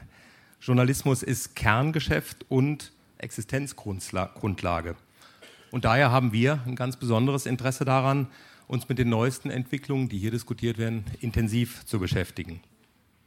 Journalismus 0.60 1.22
ist 1.22 1.56
Kerngeschäft 1.56 2.44
und 2.50 2.92
Existenzgrundlage. 3.16 4.96
Und 5.70 5.86
daher 5.86 6.10
haben 6.10 6.34
wir 6.34 6.60
ein 6.66 6.76
ganz 6.76 6.98
besonderes 6.98 7.46
Interesse 7.46 7.86
daran, 7.86 8.26
uns 8.66 8.90
mit 8.90 8.98
den 8.98 9.08
neuesten 9.08 9.48
Entwicklungen, 9.48 10.10
die 10.10 10.18
hier 10.18 10.30
diskutiert 10.30 10.76
werden, 10.76 11.04
intensiv 11.20 11.86
zu 11.86 11.98
beschäftigen. 12.00 12.60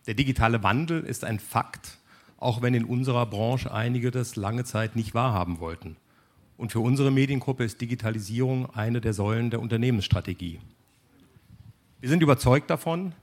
Der 0.06 0.14
digitale 0.14 0.62
Wandel 0.62 1.02
ist 1.02 1.24
ein 1.24 1.40
Fakt, 1.40 1.98
auch 2.40 2.62
wenn 2.62 2.74
in 2.74 2.86
unserer 2.86 3.26
Branche 3.26 3.72
einige 3.74 4.12
das 4.12 4.36
lange 4.36 4.64
Zeit 4.64 4.96
nicht 4.96 5.14
wahrhaben 5.14 5.60
wollten. 5.60 5.98
Und 6.58 6.72
für 6.72 6.80
unsere 6.80 7.12
Mediengruppe 7.12 7.64
ist 7.64 7.80
Digitalisierung 7.82 8.70
eine 8.74 9.02
der 9.02 9.14
Säulen 9.14 9.50
der 9.50 9.60
Unternehmensstrategie. 9.60 10.60
Wir 12.00 12.10
sind 12.10 12.24
überzeugt 12.24 12.70
davon, 12.70 13.14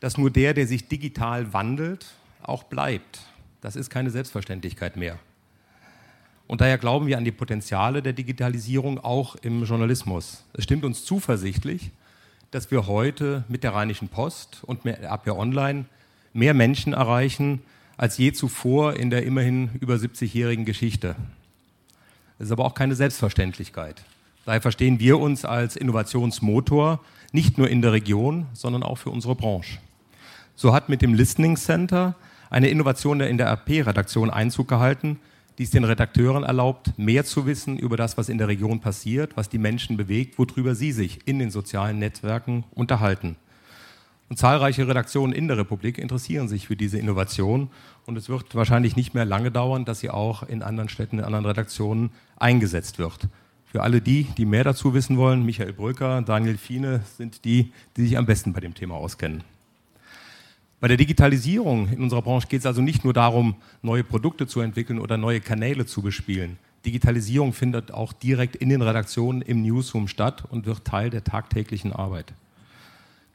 dass 0.00 0.16
nur 0.16 0.30
der, 0.30 0.54
der 0.54 0.66
sich 0.66 0.88
digital 0.88 1.52
wandelt, 1.52 2.06
auch 2.42 2.64
bleibt. 2.64 3.20
Das 3.60 3.76
ist 3.76 3.90
keine 3.90 4.10
Selbstverständlichkeit 4.10 4.96
mehr. 4.96 5.18
Und 6.48 6.60
daher 6.60 6.78
glauben 6.78 7.06
wir 7.06 7.18
an 7.18 7.24
die 7.24 7.32
Potenziale 7.32 8.02
der 8.02 8.12
Digitalisierung 8.12 8.98
auch 8.98 9.36
im 9.36 9.64
Journalismus. 9.64 10.44
Es 10.52 10.64
stimmt 10.64 10.84
uns 10.84 11.04
zuversichtlich, 11.04 11.92
dass 12.50 12.70
wir 12.70 12.86
heute 12.86 13.44
mit 13.48 13.64
der 13.64 13.74
Rheinischen 13.74 14.08
Post 14.08 14.62
und 14.64 14.84
mit 14.84 15.02
APR 15.04 15.36
Online 15.36 15.84
mehr 16.32 16.54
Menschen 16.54 16.92
erreichen 16.92 17.62
als 17.96 18.16
je 18.16 18.32
zuvor 18.32 18.94
in 18.94 19.10
der 19.10 19.24
immerhin 19.24 19.70
über 19.80 19.94
70-jährigen 19.94 20.64
Geschichte. 20.64 21.14
Das 22.38 22.48
ist 22.48 22.52
aber 22.52 22.64
auch 22.64 22.74
keine 22.74 22.94
Selbstverständlichkeit. 22.94 24.02
Daher 24.44 24.60
verstehen 24.60 24.98
wir 24.98 25.18
uns 25.18 25.44
als 25.44 25.76
Innovationsmotor 25.76 27.00
nicht 27.32 27.58
nur 27.58 27.68
in 27.68 27.82
der 27.82 27.92
Region, 27.92 28.46
sondern 28.52 28.82
auch 28.82 28.96
für 28.96 29.10
unsere 29.10 29.34
Branche. 29.34 29.78
So 30.56 30.74
hat 30.74 30.88
mit 30.88 31.02
dem 31.02 31.14
Listening 31.14 31.56
Center 31.56 32.16
eine 32.50 32.68
Innovation 32.68 33.20
in 33.20 33.38
der 33.38 33.46
RP-Redaktion 33.46 34.30
Einzug 34.30 34.68
gehalten, 34.68 35.18
die 35.58 35.64
es 35.64 35.70
den 35.70 35.84
Redakteuren 35.84 36.44
erlaubt, 36.44 36.98
mehr 36.98 37.24
zu 37.24 37.46
wissen 37.46 37.78
über 37.78 37.96
das, 37.96 38.18
was 38.18 38.28
in 38.28 38.38
der 38.38 38.48
Region 38.48 38.80
passiert, 38.80 39.36
was 39.36 39.48
die 39.48 39.58
Menschen 39.58 39.96
bewegt, 39.96 40.38
worüber 40.38 40.74
sie 40.74 40.92
sich 40.92 41.20
in 41.26 41.38
den 41.38 41.50
sozialen 41.50 41.98
Netzwerken 41.98 42.64
unterhalten. 42.74 43.36
Und 44.32 44.38
zahlreiche 44.38 44.88
Redaktionen 44.88 45.34
in 45.34 45.46
der 45.46 45.58
Republik 45.58 45.98
interessieren 45.98 46.48
sich 46.48 46.66
für 46.66 46.74
diese 46.74 46.96
Innovation 46.96 47.68
und 48.06 48.16
es 48.16 48.30
wird 48.30 48.54
wahrscheinlich 48.54 48.96
nicht 48.96 49.12
mehr 49.12 49.26
lange 49.26 49.50
dauern, 49.50 49.84
dass 49.84 50.00
sie 50.00 50.08
auch 50.08 50.42
in 50.42 50.62
anderen 50.62 50.88
Städten, 50.88 51.18
in 51.18 51.24
anderen 51.26 51.44
Redaktionen 51.44 52.08
eingesetzt 52.38 52.98
wird. 52.98 53.28
Für 53.66 53.82
alle 53.82 54.00
die, 54.00 54.24
die 54.38 54.46
mehr 54.46 54.64
dazu 54.64 54.94
wissen 54.94 55.18
wollen, 55.18 55.44
Michael 55.44 55.74
Brücker, 55.74 56.22
Daniel 56.22 56.56
Fiene 56.56 57.02
sind 57.18 57.44
die, 57.44 57.72
die 57.98 58.04
sich 58.04 58.16
am 58.16 58.24
besten 58.24 58.54
bei 58.54 58.60
dem 58.60 58.72
Thema 58.72 58.94
auskennen. 58.94 59.44
Bei 60.80 60.88
der 60.88 60.96
Digitalisierung 60.96 61.90
in 61.90 62.02
unserer 62.02 62.22
Branche 62.22 62.48
geht 62.48 62.60
es 62.60 62.66
also 62.66 62.80
nicht 62.80 63.04
nur 63.04 63.12
darum, 63.12 63.56
neue 63.82 64.02
Produkte 64.02 64.46
zu 64.46 64.62
entwickeln 64.62 64.98
oder 64.98 65.18
neue 65.18 65.42
Kanäle 65.42 65.84
zu 65.84 66.00
bespielen. 66.00 66.56
Digitalisierung 66.86 67.52
findet 67.52 67.92
auch 67.92 68.14
direkt 68.14 68.56
in 68.56 68.70
den 68.70 68.80
Redaktionen 68.80 69.42
im 69.42 69.60
Newsroom 69.60 70.08
statt 70.08 70.44
und 70.48 70.64
wird 70.64 70.86
Teil 70.86 71.10
der 71.10 71.22
tagtäglichen 71.22 71.92
Arbeit. 71.92 72.32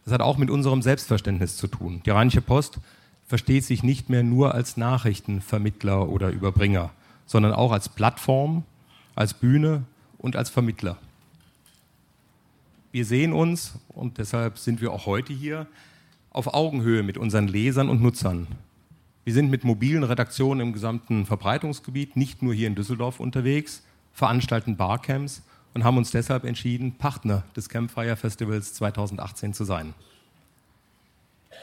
Das 0.07 0.13
hat 0.13 0.21
auch 0.21 0.37
mit 0.37 0.49
unserem 0.49 0.81
Selbstverständnis 0.81 1.57
zu 1.57 1.67
tun. 1.67 2.01
Die 2.05 2.11
Rheinische 2.11 2.39
Post 2.39 2.79
versteht 3.25 3.65
sich 3.65 3.83
nicht 3.83 4.09
mehr 4.09 4.23
nur 4.23 4.55
als 4.55 4.77
Nachrichtenvermittler 4.77 6.07
oder 6.07 6.29
Überbringer, 6.29 6.91
sondern 7.25 7.51
auch 7.51 7.73
als 7.73 7.89
Plattform, 7.89 8.63
als 9.15 9.33
Bühne 9.33 9.83
und 10.17 10.37
als 10.37 10.49
Vermittler. 10.49 10.95
Wir 12.93 13.03
sehen 13.03 13.33
uns, 13.33 13.73
und 13.89 14.17
deshalb 14.17 14.57
sind 14.59 14.79
wir 14.79 14.93
auch 14.93 15.07
heute 15.07 15.33
hier, 15.33 15.67
auf 16.29 16.53
Augenhöhe 16.53 17.03
mit 17.03 17.17
unseren 17.17 17.49
Lesern 17.49 17.89
und 17.89 18.01
Nutzern. 18.01 18.47
Wir 19.25 19.33
sind 19.33 19.51
mit 19.51 19.65
mobilen 19.65 20.05
Redaktionen 20.05 20.67
im 20.67 20.71
gesamten 20.71 21.25
Verbreitungsgebiet, 21.25 22.15
nicht 22.15 22.41
nur 22.41 22.53
hier 22.53 22.67
in 22.67 22.75
Düsseldorf 22.75 23.19
unterwegs, 23.19 23.83
veranstalten 24.13 24.77
Barcamps 24.77 25.43
und 25.77 25.83
haben 25.83 25.97
uns 25.97 26.09
deshalb 26.09 26.43
entschieden, 26.43 26.93
Partner 26.93 27.43
des 27.55 27.69
Campfire 27.69 28.15
Festivals 28.15 28.73
2018 28.73 29.53
zu 29.53 29.63
sein. 29.63 29.93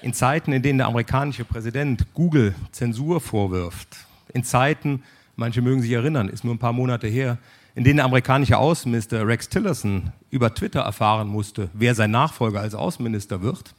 In 0.03 0.15
Zeiten, 0.15 0.53
in 0.53 0.63
denen 0.63 0.79
der 0.79 0.87
amerikanische 0.87 1.45
Präsident 1.45 2.07
Google 2.15 2.55
Zensur 2.71 3.21
vorwirft, 3.21 3.89
in 4.33 4.45
Zeiten, 4.45 5.03
manche 5.35 5.63
mögen 5.63 5.83
sich 5.83 5.91
erinnern, 5.91 6.29
ist 6.29 6.45
nur 6.45 6.55
ein 6.55 6.61
paar 6.61 6.73
Monate 6.73 7.09
her, 7.09 7.39
in 7.75 7.83
denen 7.83 7.97
der 7.97 8.05
amerikanische 8.05 8.57
Außenminister 8.57 9.27
Rex 9.27 9.49
Tillerson 9.49 10.13
über 10.31 10.55
Twitter 10.55 10.83
erfahren 10.83 11.27
musste, 11.27 11.69
wer 11.73 11.97
sein 11.97 12.13
Nachfolger 12.13 12.61
als 12.61 12.77
Außenminister 12.77 13.43
wird, 13.43 13.75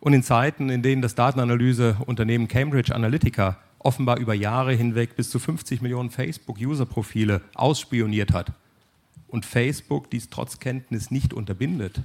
und 0.00 0.12
in 0.12 0.22
Zeiten, 0.22 0.68
in 0.68 0.82
denen 0.82 1.00
das 1.00 1.14
Datenanalyseunternehmen 1.14 2.46
Cambridge 2.46 2.94
Analytica 2.94 3.56
offenbar 3.78 4.18
über 4.18 4.34
Jahre 4.34 4.74
hinweg 4.74 5.16
bis 5.16 5.30
zu 5.30 5.38
50 5.38 5.80
Millionen 5.80 6.10
Facebook-User-Profile 6.10 7.40
ausspioniert 7.54 8.34
hat 8.34 8.52
und 9.30 9.46
Facebook 9.46 10.10
dies 10.10 10.30
trotz 10.30 10.58
Kenntnis 10.58 11.10
nicht 11.10 11.32
unterbindet. 11.32 12.02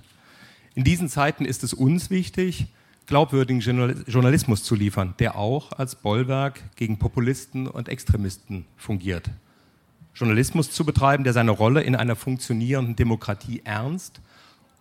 In 0.75 0.83
diesen 0.83 1.09
Zeiten 1.09 1.45
ist 1.45 1.63
es 1.63 1.73
uns 1.73 2.09
wichtig, 2.09 2.67
glaubwürdigen 3.07 3.59
Journalismus 3.59 4.63
zu 4.63 4.75
liefern, 4.75 5.13
der 5.19 5.37
auch 5.37 5.71
als 5.73 5.95
Bollwerk 5.95 6.61
gegen 6.75 6.97
Populisten 6.97 7.67
und 7.67 7.87
Extremisten 7.89 8.65
fungiert. 8.75 9.29
Journalismus 10.15 10.71
zu 10.71 10.85
betreiben, 10.85 11.23
der 11.23 11.33
seine 11.33 11.51
Rolle 11.51 11.81
in 11.81 11.95
einer 11.95 12.15
funktionierenden 12.15 12.95
Demokratie 12.95 13.61
ernst 13.63 14.21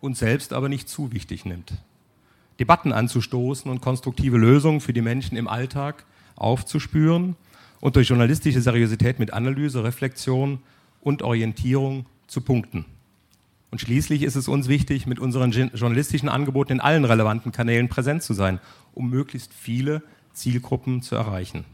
und 0.00 0.16
selbst 0.16 0.52
aber 0.52 0.68
nicht 0.68 0.88
zu 0.88 1.12
wichtig 1.12 1.44
nimmt. 1.44 1.74
Debatten 2.60 2.92
anzustoßen 2.92 3.70
und 3.70 3.80
konstruktive 3.80 4.36
Lösungen 4.36 4.80
für 4.80 4.92
die 4.92 5.02
Menschen 5.02 5.36
im 5.36 5.48
Alltag 5.48 6.04
aufzuspüren 6.36 7.36
und 7.80 7.96
durch 7.96 8.08
journalistische 8.08 8.60
Seriosität 8.60 9.18
mit 9.18 9.32
Analyse, 9.32 9.82
Reflexion 9.82 10.60
und 11.00 11.22
Orientierung 11.22 12.06
zu 12.26 12.40
punkten. 12.40 12.84
Und 13.70 13.80
schließlich 13.80 14.22
ist 14.22 14.36
es 14.36 14.46
uns 14.46 14.68
wichtig, 14.68 15.06
mit 15.06 15.18
unseren 15.18 15.50
journalistischen 15.50 16.28
Angeboten 16.28 16.72
in 16.74 16.80
allen 16.80 17.04
relevanten 17.04 17.50
Kanälen 17.50 17.88
präsent 17.88 18.22
zu 18.22 18.32
sein, 18.32 18.60
um 18.92 19.10
möglichst 19.10 19.52
viele 19.52 20.02
Zielgruppen 20.32 21.02
zu 21.02 21.16
erreichen. 21.16 21.64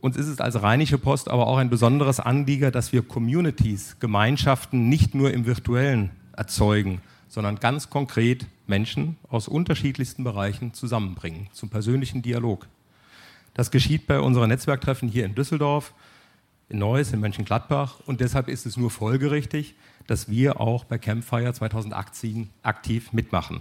Uns 0.00 0.16
ist 0.16 0.26
es 0.26 0.40
als 0.40 0.62
Rheinische 0.62 0.98
Post 0.98 1.28
aber 1.28 1.46
auch 1.46 1.56
ein 1.56 1.70
besonderes 1.70 2.20
Anliegen, 2.20 2.70
dass 2.72 2.92
wir 2.92 3.02
Communities, 3.02 3.96
Gemeinschaften 3.98 4.88
nicht 4.88 5.14
nur 5.14 5.32
im 5.32 5.46
virtuellen 5.46 6.10
erzeugen, 6.32 7.00
sondern 7.28 7.56
ganz 7.56 7.90
konkret 7.90 8.46
Menschen 8.66 9.16
aus 9.28 9.48
unterschiedlichsten 9.48 10.24
Bereichen 10.24 10.74
zusammenbringen 10.74 11.48
zum 11.52 11.70
persönlichen 11.70 12.22
Dialog. 12.22 12.66
Das 13.54 13.70
geschieht 13.70 14.06
bei 14.06 14.20
unseren 14.20 14.50
Netzwerktreffen 14.50 15.08
hier 15.08 15.24
in 15.24 15.34
Düsseldorf, 15.34 15.94
in 16.68 16.78
Neuss, 16.78 17.12
in 17.12 17.20
Mönchengladbach 17.20 18.00
und 18.06 18.20
deshalb 18.20 18.48
ist 18.48 18.66
es 18.66 18.76
nur 18.76 18.90
folgerichtig, 18.90 19.74
dass 20.06 20.28
wir 20.28 20.60
auch 20.60 20.84
bei 20.84 20.98
Campfire 20.98 21.52
2018 21.52 22.50
aktiv 22.62 23.12
mitmachen. 23.12 23.60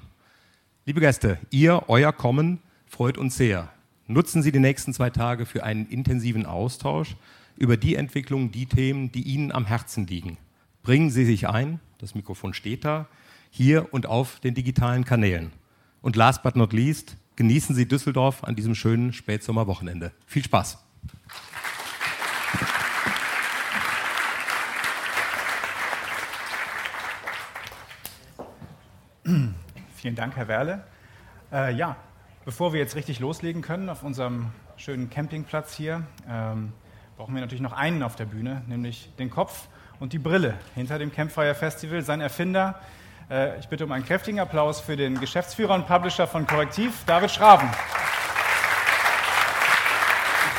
Liebe 0.85 0.99
Gäste, 0.99 1.39
ihr, 1.51 1.83
euer 1.87 2.11
Kommen 2.11 2.59
freut 2.85 3.17
uns 3.17 3.37
sehr. 3.37 3.69
Nutzen 4.07 4.43
Sie 4.43 4.51
die 4.51 4.59
nächsten 4.59 4.93
zwei 4.93 5.09
Tage 5.09 5.45
für 5.45 5.63
einen 5.63 5.87
intensiven 5.87 6.45
Austausch 6.45 7.15
über 7.57 7.77
die 7.77 7.95
Entwicklung, 7.95 8.51
die 8.51 8.67
Themen, 8.67 9.11
die 9.11 9.23
Ihnen 9.23 9.51
am 9.51 9.65
Herzen 9.65 10.05
liegen. 10.05 10.37
Bringen 10.83 11.09
Sie 11.09 11.25
sich 11.25 11.47
ein, 11.47 11.79
das 11.97 12.13
Mikrofon 12.13 12.53
steht 12.53 12.85
da 12.85 13.07
hier 13.49 13.93
und 13.93 14.05
auf 14.05 14.39
den 14.41 14.53
digitalen 14.53 15.05
Kanälen. 15.05 15.53
Und 16.01 16.15
last 16.15 16.43
but 16.43 16.55
not 16.55 16.73
least, 16.73 17.15
genießen 17.35 17.73
Sie 17.73 17.87
Düsseldorf 17.87 18.43
an 18.43 18.55
diesem 18.55 18.75
schönen 18.75 19.13
Spätsommerwochenende. 19.13 20.11
Viel 20.27 20.43
Spaß! 20.43 20.77
Vielen 29.95 30.15
Dank, 30.15 30.35
Herr 30.35 30.47
Werle. 30.47 30.83
Äh, 31.51 31.73
ja, 31.73 31.95
bevor 32.45 32.73
wir 32.73 32.79
jetzt 32.79 32.95
richtig 32.95 33.19
loslegen 33.19 33.61
können 33.61 33.89
auf 33.89 34.03
unserem 34.03 34.51
schönen 34.77 35.09
Campingplatz 35.09 35.73
hier, 35.73 36.03
ähm, 36.29 36.73
brauchen 37.17 37.33
wir 37.33 37.41
natürlich 37.41 37.61
noch 37.61 37.73
einen 37.73 38.03
auf 38.03 38.15
der 38.15 38.25
Bühne, 38.25 38.61
nämlich 38.67 39.11
den 39.17 39.29
Kopf 39.29 39.67
und 39.99 40.13
die 40.13 40.19
Brille 40.19 40.55
hinter 40.75 40.99
dem 40.99 41.11
Campfire 41.11 41.55
Festival. 41.55 42.01
Sein 42.01 42.21
Erfinder 42.21 42.79
äh, 43.29 43.59
ich 43.59 43.67
bitte 43.67 43.85
um 43.85 43.91
einen 43.91 44.05
kräftigen 44.05 44.39
Applaus 44.39 44.79
für 44.79 44.95
den 44.95 45.19
Geschäftsführer 45.19 45.73
und 45.73 45.87
Publisher 45.87 46.27
von 46.27 46.45
Korrektiv, 46.45 47.03
David 47.07 47.31
Schraven. 47.31 47.69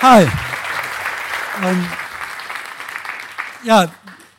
Hi. 0.02 0.26
Ähm, 1.62 1.86
ja, 3.62 3.88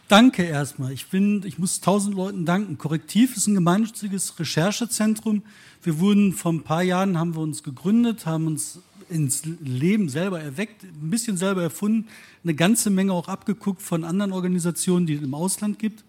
danke 0.07 0.43
erstmal. 0.43 0.91
Ich, 0.91 1.07
bin, 1.07 1.43
ich 1.45 1.59
muss 1.59 1.81
tausend 1.81 2.15
Leuten 2.15 2.45
danken. 2.45 2.77
Korrektiv 2.77 3.35
ist 3.35 3.47
ein 3.47 3.55
gemeinnütziges 3.55 4.39
Recherchezentrum. 4.39 5.43
Wir 5.83 5.99
wurden 5.99 6.33
vor 6.33 6.53
ein 6.53 6.63
paar 6.63 6.83
Jahren, 6.83 7.17
haben 7.17 7.35
wir 7.35 7.41
uns 7.41 7.63
gegründet, 7.63 8.25
haben 8.25 8.47
uns 8.47 8.79
ins 9.09 9.43
Leben 9.45 10.09
selber 10.09 10.41
erweckt, 10.41 10.83
ein 10.83 11.09
bisschen 11.09 11.37
selber 11.37 11.63
erfunden, 11.63 12.07
eine 12.43 12.53
ganze 12.53 12.89
Menge 12.89 13.13
auch 13.13 13.27
abgeguckt 13.27 13.81
von 13.81 14.03
anderen 14.03 14.33
Organisationen, 14.33 15.05
die 15.05 15.13
es 15.13 15.21
im 15.21 15.33
Ausland 15.33 15.79
gibt. 15.79 16.03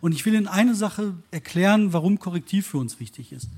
Und 0.00 0.12
ich 0.12 0.24
will 0.26 0.34
Ihnen 0.34 0.46
eine 0.46 0.74
Sache 0.74 1.14
erklären, 1.30 1.92
warum 1.92 2.18
Korrektiv 2.18 2.66
für 2.68 2.78
uns 2.78 3.00
wichtig 3.00 3.32
ist. 3.32 3.48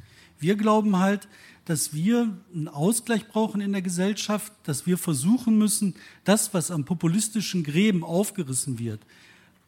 Wir 0.41 0.57
glauben 0.57 0.99
halt, 0.99 1.29
dass 1.65 1.93
wir 1.93 2.35
einen 2.55 2.69
Ausgleich 2.69 3.29
brauchen 3.29 3.61
in 3.61 3.73
der 3.73 3.83
Gesellschaft, 3.83 4.53
dass 4.63 4.87
wir 4.87 4.97
versuchen 4.97 5.59
müssen, 5.59 5.95
das, 6.25 6.55
was 6.55 6.71
am 6.71 6.85
populistischen 6.85 7.65
Gräben 7.65 8.05
aufgerissen 8.05 8.79
wird, 8.79 9.01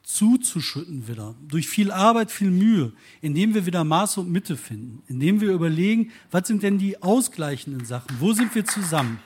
zuzuschütten 0.03 1.09
wieder. 1.09 1.35
Durch 1.49 1.69
viel 1.69 1.91
Arbeit, 1.91 2.31
viel 2.31 2.51
Mühe, 2.51 2.93
indem 3.21 3.55
wir 3.55 3.67
wieder 3.67 3.85
Maß 3.85 4.19
und 4.19 4.31
Mitte 4.31 4.57
finden, 4.57 5.03
indem 5.07 5.41
wir 5.41 5.53
überlegen, 5.53 6.11
was 6.31 6.47
sind 6.49 6.63
denn 6.63 6.79
die 6.79 7.03
ausgleichenden 7.03 7.85
Sachen, 7.85 8.17
wo 8.21 8.33
sind 8.33 8.55
wir 8.55 8.65
zusammen. 8.65 9.21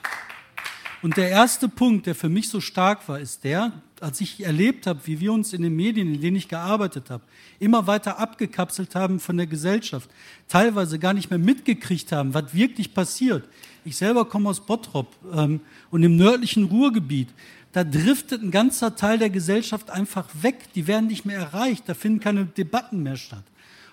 Und 1.05 1.17
der 1.17 1.29
erste 1.29 1.69
Punkt, 1.69 2.07
der 2.07 2.15
für 2.15 2.29
mich 2.29 2.49
so 2.49 2.59
stark 2.59 3.07
war, 3.07 3.19
ist 3.19 3.43
der, 3.43 3.73
als 4.01 4.21
ich 4.21 4.43
erlebt 4.43 4.87
habe, 4.87 5.01
wie 5.05 5.19
wir 5.19 5.33
uns 5.33 5.53
in 5.53 5.61
den 5.61 5.75
Medien, 5.75 6.15
in 6.15 6.19
denen 6.19 6.35
ich 6.35 6.47
gearbeitet 6.47 7.11
habe, 7.11 7.21
immer 7.59 7.85
weiter 7.85 8.17
abgekapselt 8.17 8.95
haben 8.95 9.19
von 9.19 9.37
der 9.37 9.45
Gesellschaft, 9.45 10.09
teilweise 10.47 10.97
gar 10.97 11.13
nicht 11.13 11.29
mehr 11.29 11.37
mitgekriegt 11.37 12.11
haben, 12.11 12.33
was 12.33 12.55
wirklich 12.55 12.95
passiert. 12.95 13.47
Ich 13.83 13.97
selber 13.97 14.25
komme 14.25 14.49
aus 14.49 14.65
Bottrop 14.65 15.15
ähm, 15.31 15.59
und 15.91 16.01
im 16.01 16.15
nördlichen 16.15 16.63
Ruhrgebiet. 16.63 17.29
Da 17.71 17.83
driftet 17.83 18.41
ein 18.41 18.49
ganzer 18.49 18.95
Teil 18.95 19.19
der 19.19 19.29
Gesellschaft 19.29 19.91
einfach 19.91 20.27
weg. 20.41 20.73
Die 20.73 20.87
werden 20.87 21.05
nicht 21.05 21.23
mehr 21.23 21.37
erreicht. 21.37 21.83
Da 21.85 21.93
finden 21.93 22.19
keine 22.19 22.45
Debatten 22.45 23.03
mehr 23.03 23.17
statt. 23.17 23.43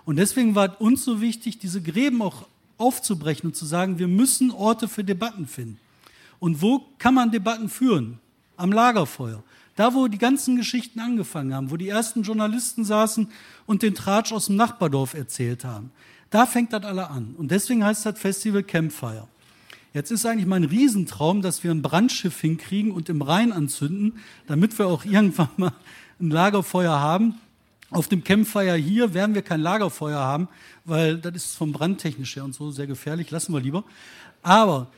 Und 0.06 0.16
deswegen 0.16 0.54
war 0.54 0.80
uns 0.80 1.04
so 1.04 1.20
wichtig, 1.20 1.58
diese 1.58 1.82
Gräben 1.82 2.22
auch 2.22 2.46
aufzubrechen 2.78 3.50
und 3.50 3.54
zu 3.54 3.66
sagen, 3.66 3.98
wir 3.98 4.08
müssen 4.08 4.50
Orte 4.50 4.88
für 4.88 5.04
Debatten 5.04 5.46
finden. 5.46 5.78
Und 6.42 6.60
wo 6.60 6.80
kann 6.98 7.14
man 7.14 7.30
Debatten 7.30 7.68
führen? 7.68 8.18
Am 8.56 8.72
Lagerfeuer. 8.72 9.44
Da, 9.76 9.94
wo 9.94 10.08
die 10.08 10.18
ganzen 10.18 10.56
Geschichten 10.56 10.98
angefangen 10.98 11.54
haben, 11.54 11.70
wo 11.70 11.76
die 11.76 11.88
ersten 11.88 12.22
Journalisten 12.22 12.84
saßen 12.84 13.28
und 13.64 13.82
den 13.82 13.94
Tratsch 13.94 14.32
aus 14.32 14.46
dem 14.46 14.56
Nachbardorf 14.56 15.14
erzählt 15.14 15.64
haben. 15.64 15.92
Da 16.30 16.46
fängt 16.46 16.72
das 16.72 16.82
alle 16.82 17.10
an. 17.10 17.36
Und 17.38 17.52
deswegen 17.52 17.84
heißt 17.84 18.06
das 18.06 18.18
Festival 18.18 18.64
Campfire. 18.64 19.28
Jetzt 19.94 20.10
ist 20.10 20.26
eigentlich 20.26 20.48
mein 20.48 20.64
Riesentraum, 20.64 21.42
dass 21.42 21.62
wir 21.62 21.70
ein 21.70 21.80
Brandschiff 21.80 22.40
hinkriegen 22.40 22.90
und 22.90 23.08
im 23.08 23.22
Rhein 23.22 23.52
anzünden, 23.52 24.18
damit 24.48 24.76
wir 24.80 24.88
auch 24.88 25.04
irgendwann 25.04 25.50
mal 25.56 25.72
ein 26.20 26.30
Lagerfeuer 26.30 26.98
haben. 26.98 27.36
Auf 27.90 28.08
dem 28.08 28.24
Campfire 28.24 28.74
hier 28.74 29.14
werden 29.14 29.36
wir 29.36 29.42
kein 29.42 29.60
Lagerfeuer 29.60 30.18
haben, 30.18 30.48
weil 30.84 31.18
das 31.18 31.36
ist 31.36 31.56
vom 31.56 31.70
Brandtechnisch 31.70 32.34
her 32.34 32.42
und 32.42 32.52
so 32.52 32.72
sehr 32.72 32.88
gefährlich, 32.88 33.30
lassen 33.30 33.52
wir 33.52 33.60
lieber. 33.60 33.84
Aber 34.42 34.88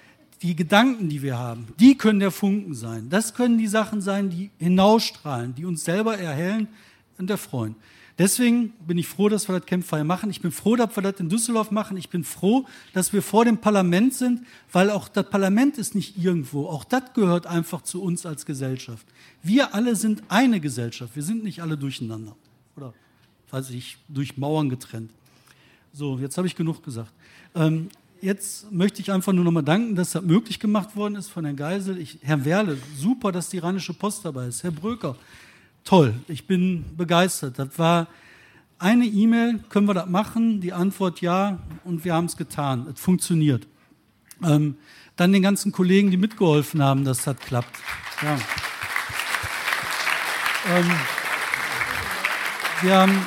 die 0.44 0.54
Gedanken, 0.54 1.08
die 1.08 1.22
wir 1.22 1.38
haben, 1.38 1.68
die 1.80 1.96
können 1.96 2.20
der 2.20 2.30
Funken 2.30 2.74
sein. 2.74 3.08
Das 3.08 3.32
können 3.32 3.56
die 3.56 3.66
Sachen 3.66 4.02
sein, 4.02 4.28
die 4.28 4.50
hinausstrahlen, 4.58 5.54
die 5.54 5.64
uns 5.64 5.84
selber 5.84 6.18
erhellen 6.18 6.68
und 7.16 7.30
erfreuen. 7.30 7.76
Deswegen 8.18 8.74
bin 8.86 8.98
ich 8.98 9.08
froh, 9.08 9.30
dass 9.30 9.48
wir 9.48 9.58
das 9.58 9.66
Campfire 9.66 10.04
machen. 10.04 10.28
Ich 10.28 10.42
bin 10.42 10.52
froh, 10.52 10.76
dass 10.76 10.94
wir 10.94 11.02
das 11.02 11.18
in 11.18 11.30
Düsseldorf 11.30 11.70
machen. 11.70 11.96
Ich 11.96 12.10
bin 12.10 12.24
froh, 12.24 12.66
dass 12.92 13.14
wir 13.14 13.22
vor 13.22 13.46
dem 13.46 13.56
Parlament 13.56 14.12
sind, 14.12 14.42
weil 14.70 14.90
auch 14.90 15.08
das 15.08 15.30
Parlament 15.30 15.78
ist 15.78 15.94
nicht 15.94 16.22
irgendwo. 16.22 16.66
Auch 16.66 16.84
das 16.84 17.14
gehört 17.14 17.46
einfach 17.46 17.80
zu 17.80 18.02
uns 18.02 18.26
als 18.26 18.44
Gesellschaft. 18.44 19.06
Wir 19.42 19.74
alle 19.74 19.96
sind 19.96 20.24
eine 20.28 20.60
Gesellschaft. 20.60 21.16
Wir 21.16 21.22
sind 21.22 21.42
nicht 21.42 21.62
alle 21.62 21.78
durcheinander. 21.78 22.36
Oder, 22.76 22.92
weiß 23.50 23.70
ich, 23.70 23.96
durch 24.08 24.36
Mauern 24.36 24.68
getrennt. 24.68 25.10
So, 25.94 26.18
jetzt 26.18 26.36
habe 26.36 26.46
ich 26.46 26.54
genug 26.54 26.84
gesagt. 26.84 27.12
Ähm, 27.54 27.88
jetzt 28.25 28.73
möchte 28.73 29.02
ich 29.02 29.12
einfach 29.12 29.33
nur 29.33 29.45
noch 29.45 29.52
mal 29.52 29.62
danken, 29.62 29.95
dass 29.95 30.12
das 30.12 30.23
möglich 30.23 30.59
gemacht 30.59 30.97
worden 30.97 31.16
ist 31.16 31.28
von 31.28 31.45
Herrn 31.45 31.57
Geisel. 31.57 31.99
Ich, 31.99 32.19
Herr 32.23 32.45
Werle, 32.45 32.78
super, 32.97 33.31
dass 33.31 33.50
die 33.50 33.59
Rheinische 33.59 33.93
Post 33.93 34.25
dabei 34.25 34.47
ist. 34.47 34.62
Herr 34.62 34.71
Bröker, 34.71 35.16
toll, 35.85 36.14
ich 36.26 36.47
bin 36.47 36.85
begeistert. 36.97 37.59
Das 37.59 37.78
war 37.78 38.09
eine 38.78 39.04
E-Mail, 39.04 39.61
können 39.69 39.87
wir 39.87 39.95
das 39.95 40.09
machen? 40.09 40.61
Die 40.61 40.73
Antwort 40.73 41.21
ja 41.21 41.59
und 41.85 42.04
wir 42.04 42.14
haben 42.14 42.25
es 42.25 42.37
getan. 42.37 42.87
Es 42.93 43.00
funktioniert. 43.00 43.66
Ähm, 44.43 44.76
dann 45.16 45.33
den 45.33 45.43
ganzen 45.43 45.71
Kollegen, 45.71 46.11
die 46.11 46.16
mitgeholfen 46.16 46.83
haben, 46.83 47.04
dass 47.04 47.25
das 47.25 47.37
klappt. 47.37 47.76
Ja. 48.23 48.38
Ähm, 50.76 50.91
wir 52.80 52.95
haben, 52.95 53.26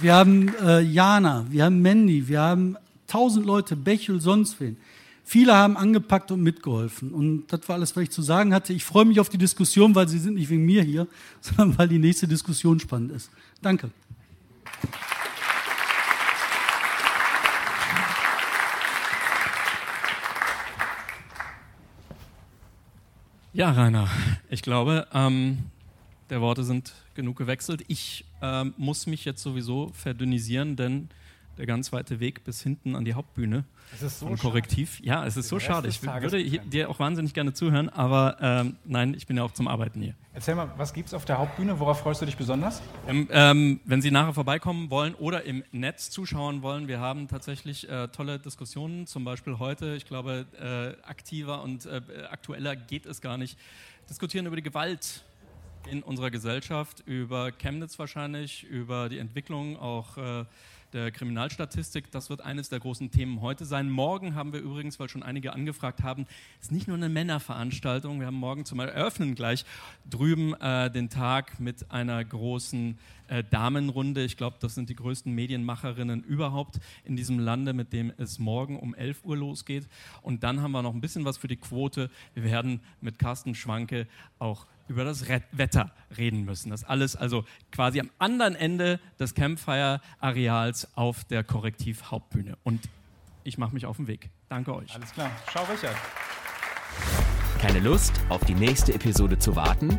wir 0.00 0.14
haben 0.14 0.54
äh, 0.56 0.80
Jana, 0.80 1.46
wir 1.50 1.64
haben 1.64 1.82
Mandy, 1.82 2.26
wir 2.26 2.40
haben 2.40 2.76
tausend 3.14 3.46
Leute, 3.46 3.76
Bechel, 3.76 4.20
sonst 4.20 4.58
wen. 4.58 4.76
Viele 5.22 5.54
haben 5.54 5.76
angepackt 5.76 6.32
und 6.32 6.42
mitgeholfen. 6.42 7.12
Und 7.12 7.46
das 7.46 7.60
war 7.68 7.76
alles, 7.76 7.94
was 7.94 8.02
ich 8.02 8.10
zu 8.10 8.22
sagen 8.22 8.52
hatte. 8.52 8.72
Ich 8.72 8.82
freue 8.82 9.04
mich 9.04 9.20
auf 9.20 9.28
die 9.28 9.38
Diskussion, 9.38 9.94
weil 9.94 10.08
sie 10.08 10.18
sind 10.18 10.34
nicht 10.34 10.50
wegen 10.50 10.66
mir 10.66 10.82
hier, 10.82 11.06
sondern 11.40 11.78
weil 11.78 11.86
die 11.86 12.00
nächste 12.00 12.26
Diskussion 12.26 12.80
spannend 12.80 13.12
ist. 13.12 13.30
Danke. 13.62 13.90
Ja, 23.52 23.70
Rainer, 23.70 24.08
ich 24.50 24.62
glaube, 24.62 25.06
ähm, 25.14 25.58
der 26.30 26.40
Worte 26.40 26.64
sind 26.64 26.92
genug 27.14 27.36
gewechselt. 27.36 27.84
Ich 27.86 28.24
ähm, 28.42 28.74
muss 28.76 29.06
mich 29.06 29.24
jetzt 29.24 29.40
sowieso 29.40 29.92
verdünnisieren, 29.94 30.74
denn 30.74 31.10
der 31.58 31.66
ganz 31.66 31.92
weite 31.92 32.20
Weg 32.20 32.44
bis 32.44 32.62
hinten 32.62 32.96
an 32.96 33.04
die 33.04 33.14
Hauptbühne. 33.14 33.64
Es 33.92 34.02
ist 34.02 34.20
so 34.20 34.26
Korrektiv. 34.36 34.96
Schade. 34.96 35.06
Ja, 35.06 35.26
es 35.26 35.36
ist 35.36 35.48
so 35.48 35.60
schade. 35.60 35.88
Ich 35.88 36.02
würde 36.02 36.42
dir 36.42 36.90
auch 36.90 36.98
wahnsinnig 36.98 37.34
gerne 37.34 37.52
zuhören, 37.52 37.88
aber 37.88 38.36
ähm, 38.40 38.76
nein, 38.84 39.14
ich 39.14 39.26
bin 39.26 39.36
ja 39.36 39.42
auch 39.42 39.52
zum 39.52 39.68
Arbeiten 39.68 40.00
hier. 40.00 40.14
Erzähl 40.32 40.56
mal, 40.56 40.68
was 40.76 40.92
gibt's 40.92 41.14
auf 41.14 41.24
der 41.24 41.38
Hauptbühne? 41.38 41.78
Worauf 41.78 42.00
freust 42.00 42.20
du 42.20 42.26
dich 42.26 42.36
besonders? 42.36 42.82
Ähm, 43.06 43.28
ähm, 43.30 43.80
wenn 43.84 44.02
Sie 44.02 44.10
nachher 44.10 44.34
vorbeikommen 44.34 44.90
wollen 44.90 45.14
oder 45.14 45.44
im 45.44 45.62
Netz 45.70 46.10
zuschauen 46.10 46.62
wollen, 46.62 46.88
wir 46.88 46.98
haben 46.98 47.28
tatsächlich 47.28 47.88
äh, 47.88 48.08
tolle 48.08 48.40
Diskussionen, 48.40 49.06
zum 49.06 49.24
Beispiel 49.24 49.58
heute, 49.60 49.94
ich 49.94 50.06
glaube, 50.06 50.46
äh, 50.60 51.08
aktiver 51.08 51.62
und 51.62 51.86
äh, 51.86 52.00
aktueller 52.30 52.74
geht 52.74 53.06
es 53.06 53.20
gar 53.20 53.38
nicht, 53.38 53.56
diskutieren 54.10 54.46
über 54.46 54.56
die 54.56 54.62
Gewalt 54.62 55.22
in 55.90 56.02
unserer 56.02 56.30
Gesellschaft, 56.30 57.02
über 57.06 57.52
Chemnitz 57.52 57.98
wahrscheinlich, 57.98 58.64
über 58.64 59.08
die 59.08 59.18
Entwicklung 59.18 59.78
auch 59.78 60.16
äh, 60.16 60.44
der 60.94 61.10
Kriminalstatistik. 61.10 62.10
Das 62.12 62.30
wird 62.30 62.40
eines 62.40 62.68
der 62.68 62.80
großen 62.80 63.10
Themen 63.10 63.40
heute 63.40 63.64
sein. 63.64 63.90
Morgen 63.90 64.34
haben 64.34 64.52
wir 64.52 64.60
übrigens, 64.60 64.98
weil 64.98 65.08
schon 65.08 65.22
einige 65.22 65.52
angefragt 65.52 66.02
haben, 66.02 66.26
ist 66.60 66.72
nicht 66.72 66.86
nur 66.86 66.96
eine 66.96 67.08
Männerveranstaltung. 67.08 68.20
Wir 68.20 68.28
haben 68.28 68.36
morgen 68.36 68.64
zum 68.64 68.78
Eröffnen 68.78 69.34
gleich 69.34 69.64
drüben 70.08 70.54
äh, 70.54 70.90
den 70.90 71.10
Tag 71.10 71.58
mit 71.58 71.90
einer 71.90 72.24
großen 72.24 72.96
äh, 73.28 73.44
Damenrunde. 73.44 74.24
Ich 74.24 74.36
glaube, 74.36 74.56
das 74.60 74.74
sind 74.74 74.88
die 74.88 74.96
größten 74.96 75.32
Medienmacherinnen 75.32 76.22
überhaupt 76.22 76.80
in 77.04 77.16
diesem 77.16 77.38
Lande, 77.38 77.72
mit 77.72 77.92
dem 77.92 78.12
es 78.18 78.38
morgen 78.38 78.78
um 78.78 78.94
11 78.94 79.24
Uhr 79.24 79.36
losgeht. 79.36 79.88
Und 80.22 80.42
dann 80.42 80.60
haben 80.60 80.72
wir 80.72 80.82
noch 80.82 80.94
ein 80.94 81.00
bisschen 81.00 81.24
was 81.24 81.38
für 81.38 81.48
die 81.48 81.56
Quote. 81.56 82.10
Wir 82.34 82.44
werden 82.44 82.80
mit 83.00 83.18
Carsten 83.18 83.54
Schwanke 83.54 84.06
auch 84.38 84.66
über 84.88 85.04
das 85.04 85.28
Red 85.28 85.44
Wetter 85.52 85.92
reden 86.16 86.44
müssen. 86.44 86.70
Das 86.70 86.84
alles 86.84 87.16
also 87.16 87.44
quasi 87.72 88.00
am 88.00 88.10
anderen 88.18 88.54
Ende 88.54 89.00
des 89.18 89.34
Campfire-Areals 89.34 90.96
auf 90.96 91.24
der 91.24 91.42
Korrektiv-Hauptbühne. 91.42 92.58
Und 92.64 92.88
ich 93.44 93.58
mache 93.58 93.74
mich 93.74 93.86
auf 93.86 93.96
den 93.96 94.06
Weg. 94.06 94.30
Danke 94.48 94.74
euch. 94.74 94.94
Alles 94.94 95.12
klar. 95.12 95.30
Schau, 95.52 95.64
Richard. 95.64 95.96
Keine 97.60 97.80
Lust, 97.80 98.20
auf 98.28 98.44
die 98.44 98.54
nächste 98.54 98.94
Episode 98.94 99.38
zu 99.38 99.56
warten? 99.56 99.98